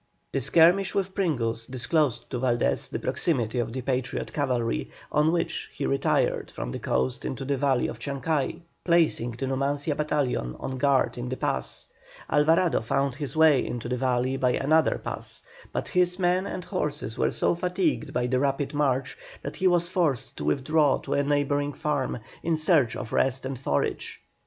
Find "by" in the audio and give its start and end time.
14.37-14.53, 18.11-18.25